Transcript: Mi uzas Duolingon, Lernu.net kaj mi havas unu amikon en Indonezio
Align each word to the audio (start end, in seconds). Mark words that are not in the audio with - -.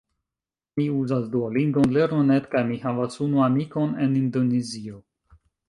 Mi 0.79 0.85
uzas 1.01 1.27
Duolingon, 1.35 1.91
Lernu.net 1.99 2.49
kaj 2.55 2.65
mi 2.71 2.79
havas 2.87 3.21
unu 3.29 3.47
amikon 3.51 3.97
en 4.07 4.19
Indonezio 4.25 5.01